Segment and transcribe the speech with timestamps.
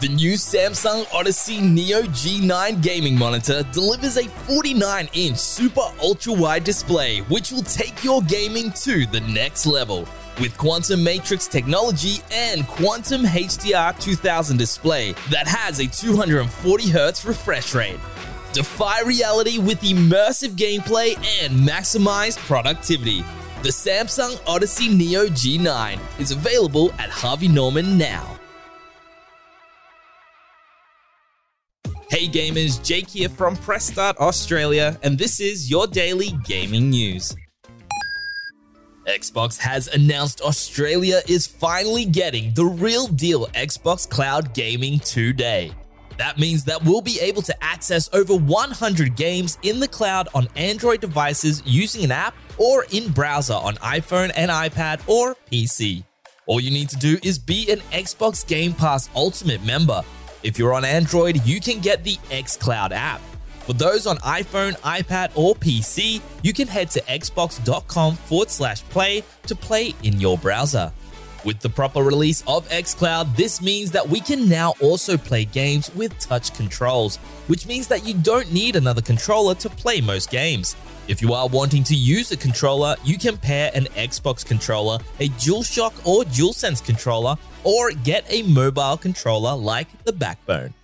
[0.00, 6.64] The new Samsung Odyssey Neo G9 gaming monitor delivers a 49 inch super ultra wide
[6.64, 10.08] display, which will take your gaming to the next level.
[10.40, 18.00] With Quantum Matrix technology and Quantum HDR 2000 display that has a 240Hz refresh rate.
[18.54, 21.14] Defy reality with immersive gameplay
[21.44, 23.22] and maximized productivity.
[23.62, 28.39] The Samsung Odyssey Neo G9 is available at Harvey Norman now.
[32.20, 37.34] Hey gamers, Jake here from Press Start Australia, and this is your daily gaming news.
[39.06, 45.72] Xbox has announced Australia is finally getting the real deal Xbox Cloud Gaming today.
[46.18, 50.46] That means that we'll be able to access over 100 games in the cloud on
[50.56, 56.04] Android devices using an app or in browser on iPhone and iPad or PC.
[56.44, 60.02] All you need to do is be an Xbox Game Pass Ultimate member
[60.42, 63.20] if you're on Android, you can get the xCloud app.
[63.60, 69.22] For those on iPhone, iPad, or PC, you can head to xbox.com forward slash play
[69.46, 70.92] to play in your browser.
[71.42, 75.90] With the proper release of xCloud, this means that we can now also play games
[75.94, 80.76] with touch controls, which means that you don't need another controller to play most games.
[81.08, 85.28] If you are wanting to use a controller, you can pair an Xbox controller, a
[85.30, 90.74] DualShock or DualSense controller, or get a mobile controller like the Backbone.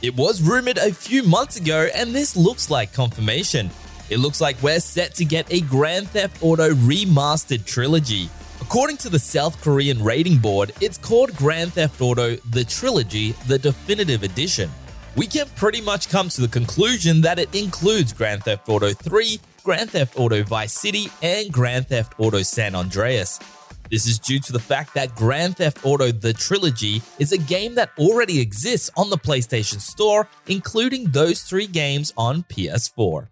[0.00, 3.70] It was rumored a few months ago, and this looks like confirmation.
[4.10, 8.30] It looks like we're set to get a Grand Theft Auto remastered trilogy.
[8.68, 13.58] According to the South Korean rating board, it's called Grand Theft Auto The Trilogy, the
[13.58, 14.70] Definitive Edition.
[15.16, 19.40] We can pretty much come to the conclusion that it includes Grand Theft Auto 3,
[19.64, 23.40] Grand Theft Auto Vice City, and Grand Theft Auto San Andreas.
[23.90, 27.74] This is due to the fact that Grand Theft Auto The Trilogy is a game
[27.76, 33.28] that already exists on the PlayStation Store, including those three games on PS4.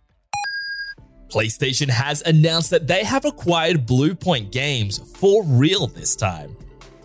[1.29, 6.57] PlayStation has announced that they have acquired Bluepoint Games for real this time.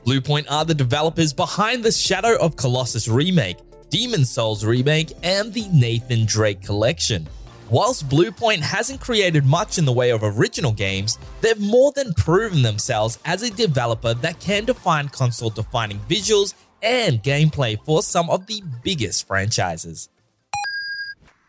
[0.06, 3.58] Bluepoint are the developers behind the Shadow of Colossus remake,
[3.90, 7.28] Demon's Souls remake, and the Nathan Drake collection.
[7.70, 12.62] Whilst Bluepoint hasn't created much in the way of original games, they've more than proven
[12.64, 18.48] themselves as a developer that can define console defining visuals and gameplay for some of
[18.48, 20.10] the biggest franchises.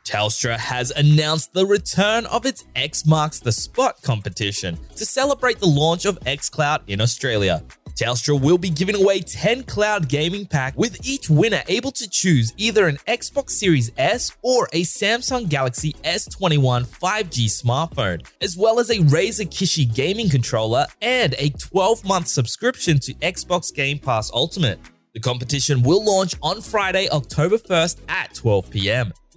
[0.04, 5.66] Telstra has announced the return of its X Marks the Spot competition to celebrate the
[5.66, 7.62] launch of xCloud in Australia.
[7.94, 12.52] Telstra will be giving away 10 cloud gaming pack with each winner able to choose
[12.56, 18.90] either an Xbox Series S or a Samsung Galaxy S21 5G smartphone, as well as
[18.90, 24.80] a Razer Kishi gaming controller and a 12-month subscription to Xbox Game Pass Ultimate.
[25.14, 29.12] The competition will launch on Friday, October 1st at 12 p.m.